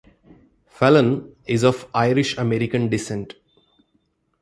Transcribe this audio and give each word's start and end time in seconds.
Fallon 0.65 1.35
is 1.45 1.61
of 1.61 1.85
Irish-American 1.93 2.89
descent. 2.89 3.35